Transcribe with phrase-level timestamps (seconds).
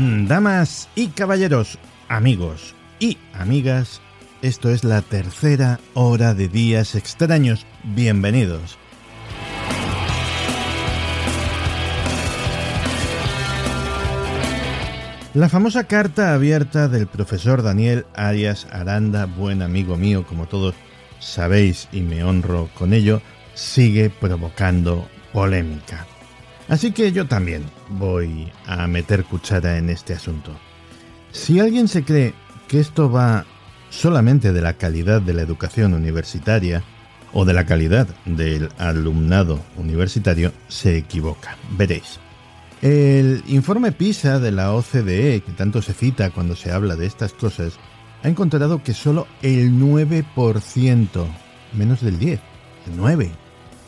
[0.00, 1.76] Damas y caballeros,
[2.08, 4.00] amigos y amigas,
[4.42, 7.66] esto es la tercera hora de días extraños.
[7.82, 8.78] Bienvenidos.
[15.34, 20.76] La famosa carta abierta del profesor Daniel Arias Aranda, buen amigo mío, como todos
[21.18, 23.20] sabéis y me honro con ello,
[23.54, 26.06] sigue provocando polémica.
[26.68, 30.52] Así que yo también voy a meter cuchara en este asunto.
[31.32, 32.34] Si alguien se cree
[32.68, 33.46] que esto va
[33.90, 36.84] solamente de la calidad de la educación universitaria
[37.32, 41.56] o de la calidad del alumnado universitario, se equivoca.
[41.76, 42.20] Veréis.
[42.80, 47.32] El informe PISA de la OCDE, que tanto se cita cuando se habla de estas
[47.32, 47.78] cosas,
[48.22, 51.26] ha encontrado que solo el 9%,
[51.74, 52.40] menos del 10,
[52.86, 53.30] el 9,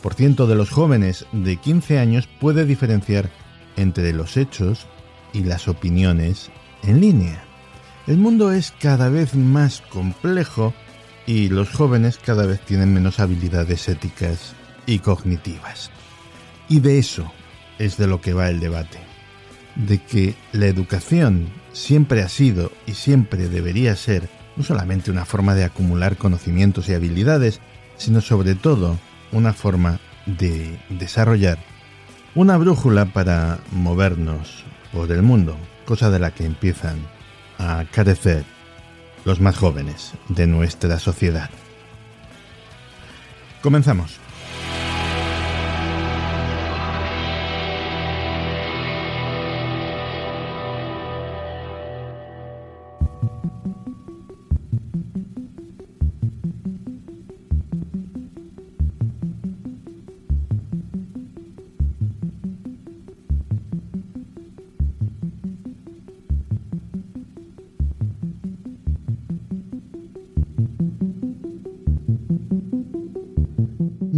[0.01, 3.29] por ciento de los jóvenes de 15 años puede diferenciar
[3.77, 4.87] entre los hechos
[5.33, 6.49] y las opiniones
[6.83, 7.43] en línea.
[8.07, 10.73] El mundo es cada vez más complejo
[11.27, 14.53] y los jóvenes cada vez tienen menos habilidades éticas
[14.85, 15.91] y cognitivas.
[16.67, 17.31] Y de eso
[17.77, 18.99] es de lo que va el debate.
[19.75, 25.55] De que la educación siempre ha sido y siempre debería ser no solamente una forma
[25.55, 27.61] de acumular conocimientos y habilidades,
[27.97, 28.97] sino sobre todo
[29.31, 31.57] una forma de desarrollar
[32.35, 36.97] una brújula para movernos por el mundo, cosa de la que empiezan
[37.57, 38.45] a carecer
[39.25, 41.49] los más jóvenes de nuestra sociedad.
[43.61, 44.19] Comenzamos.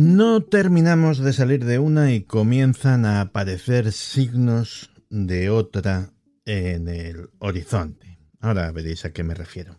[0.04, 6.10] No terminamos de salir de una y comienzan a aparecer signos de otra
[6.44, 8.20] en el horizonte.
[8.42, 9.78] Ahora veréis a qué me refiero.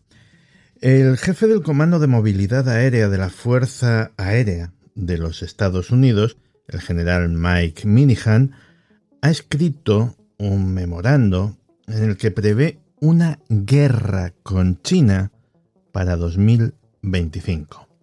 [0.81, 6.39] El jefe del Comando de Movilidad Aérea de la Fuerza Aérea de los Estados Unidos,
[6.69, 8.53] el general Mike Minihan,
[9.21, 15.33] ha escrito un memorando en el que prevé una guerra con China
[15.93, 17.94] para 2025.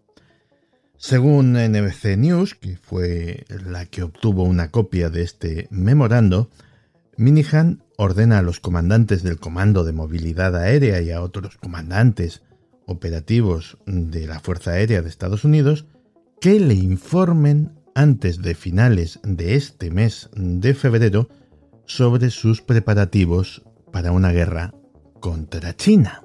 [1.04, 6.52] Según NBC News, que fue la que obtuvo una copia de este memorando,
[7.18, 12.44] Minihan ordena a los comandantes del Comando de Movilidad Aérea y a otros comandantes
[12.86, 15.88] operativos de la Fuerza Aérea de Estados Unidos
[16.40, 21.30] que le informen antes de finales de este mes de febrero
[21.88, 24.76] sobre sus preparativos para una guerra
[25.20, 26.24] contra China.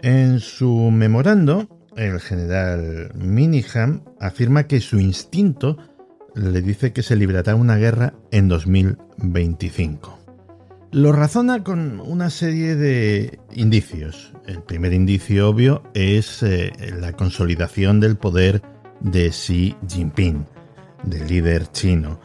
[0.00, 5.76] En su memorando, el general Miniham afirma que su instinto
[6.34, 10.18] le dice que se librará una guerra en 2025.
[10.92, 14.32] Lo razona con una serie de indicios.
[14.46, 18.62] El primer indicio obvio es eh, la consolidación del poder
[19.00, 20.46] de Xi Jinping,
[21.04, 22.20] del líder chino.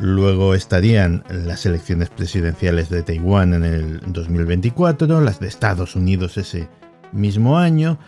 [0.00, 6.68] Luego estarían las elecciones presidenciales de Taiwán en el 2024, las de Estados Unidos ese
[7.12, 7.98] mismo año,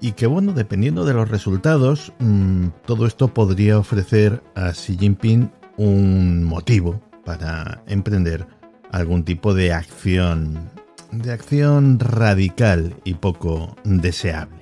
[0.00, 5.50] y que bueno, dependiendo de los resultados, mm, todo esto podría ofrecer a Xi Jinping
[5.76, 8.46] un motivo para emprender
[8.92, 10.70] algún tipo de acción,
[11.12, 14.58] de acción radical y poco deseable.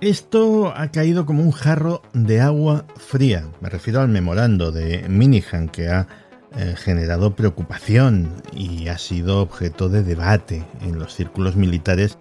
[0.00, 3.44] Esto ha caído como un jarro de agua fría.
[3.60, 6.08] Me refiero al memorando de Minihan que ha
[6.56, 12.18] eh, generado preocupación y ha sido objeto de debate en los círculos militares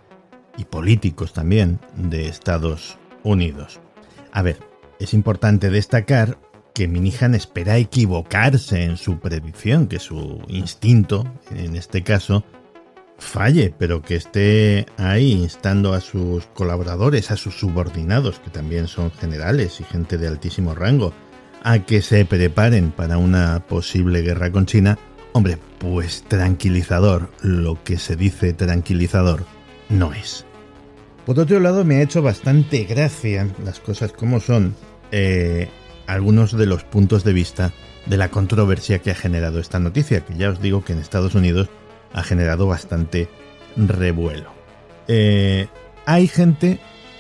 [0.58, 3.80] y políticos también de Estados Unidos.
[4.32, 4.58] A ver,
[5.00, 6.38] es importante destacar
[6.74, 12.44] que Minihan espera equivocarse en su predicción, que su instinto, en este caso,
[13.18, 19.12] falle, pero que esté ahí instando a sus colaboradores, a sus subordinados, que también son
[19.12, 21.14] generales y gente de altísimo rango,
[21.64, 24.98] a que se preparen para una posible guerra con China,
[25.34, 29.46] hombre, pues tranquilizador, lo que se dice tranquilizador,
[29.90, 30.46] no es.
[31.26, 34.76] Por otro lado, me ha hecho bastante gracia las cosas como son
[35.12, 35.70] eh,
[36.08, 37.72] algunos de los puntos de vista
[38.06, 41.36] de la controversia que ha generado esta noticia, que ya os digo que en Estados
[41.36, 41.70] Unidos
[42.14, 43.30] ha generado bastante
[43.76, 44.52] revuelo.
[45.08, 45.68] Eh,
[46.06, 46.80] hay gente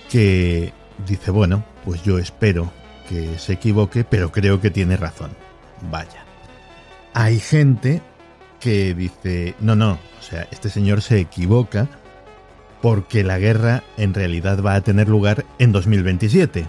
[0.10, 0.74] que
[1.08, 2.72] dice, bueno, pues yo espero
[3.10, 5.32] que se equivoque, pero creo que tiene razón.
[5.90, 6.24] Vaya.
[7.16, 8.04] Hay gente
[8.60, 11.88] que dice, no, no, o sea, este señor se equivoca
[12.84, 16.68] porque la guerra en realidad va a tener lugar en 2027.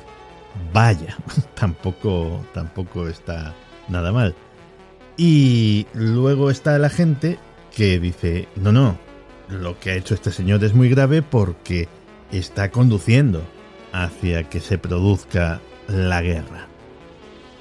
[0.73, 1.17] Vaya,
[1.55, 3.55] tampoco, tampoco está
[3.89, 4.35] nada mal.
[5.19, 7.39] Y luego está la gente
[7.77, 8.99] que dice, no, no,
[9.49, 11.87] lo que ha hecho este señor es muy grave porque
[12.33, 13.43] está conduciendo
[13.93, 15.61] hacia que se produzca
[15.91, 16.67] la guerra.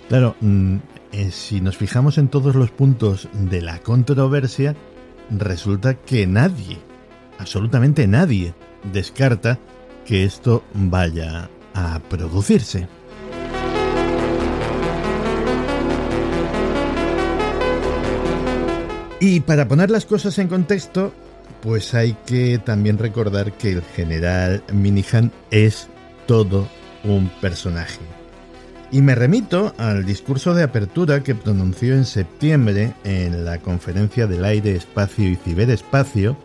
[0.08, 0.78] Claro, mm,
[1.12, 4.76] eh, si nos fijamos en todos los puntos de la controversia,
[5.30, 6.78] resulta que nadie,
[7.38, 8.54] absolutamente nadie,
[8.92, 9.60] descarta
[10.06, 12.88] que esto vaya a producirse.
[19.20, 21.14] Y para poner las cosas en contexto,
[21.62, 25.90] pues hay que también recordar que el general Minihan es
[26.26, 26.70] todo
[27.04, 28.19] un personaje.
[28.92, 34.44] Y me remito al discurso de apertura que pronunció en septiembre en la conferencia del
[34.44, 36.36] aire, espacio y ciberespacio,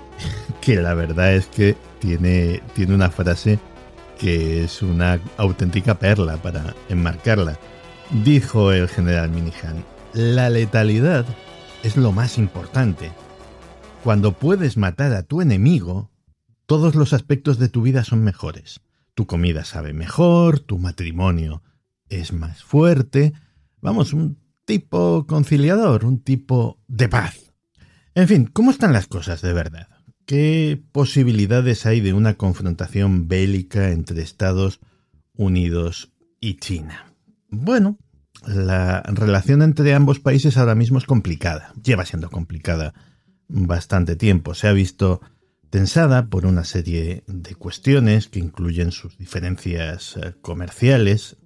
[0.60, 3.58] que la verdad es que tiene, tiene una frase
[4.20, 7.58] que es una auténtica perla para enmarcarla.
[8.22, 11.26] Dijo el general Minihan, la letalidad
[11.82, 13.10] es lo más importante.
[14.04, 16.08] Cuando puedes matar a tu enemigo,
[16.66, 18.80] todos los aspectos de tu vida son mejores.
[19.14, 21.62] Tu comida sabe mejor, tu matrimonio
[22.10, 23.32] es más fuerte.
[23.80, 27.52] Vamos, un tipo conciliador, un tipo de paz.
[28.14, 29.88] En fin, ¿cómo están las cosas de verdad?
[30.26, 34.80] ¿Qué posibilidades hay de una confrontación bélica entre Estados
[35.34, 37.14] Unidos y China?
[37.48, 37.98] Bueno,
[38.46, 42.94] la relación entre ambos países ahora mismo es complicada, lleva siendo complicada
[43.48, 44.54] bastante tiempo.
[44.54, 45.20] Se ha visto
[45.70, 51.36] tensada por una serie de cuestiones que incluyen sus diferencias eh, comerciales,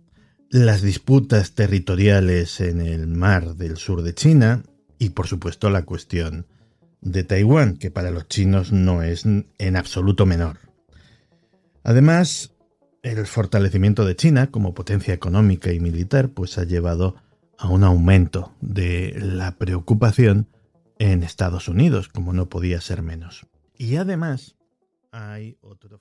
[0.55, 4.63] las disputas territoriales en el mar del sur de China
[5.01, 6.47] y por supuesto la cuestión
[7.01, 10.59] de Taiwán, que para los chinos no es en absoluto menor.
[11.83, 12.53] Además,
[13.03, 17.17] el fortalecimiento de China como potencia económica y militar pues ha llevado
[17.59, 20.47] a un aumento de la preocupación
[21.01, 23.45] en Estados Unidos, como no podía ser menos.
[23.77, 24.55] Y además
[25.11, 26.01] hay otro